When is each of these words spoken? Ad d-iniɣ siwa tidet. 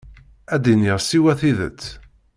Ad 0.53 0.61
d-iniɣ 0.63 0.99
siwa 1.07 1.33
tidet. 1.39 1.81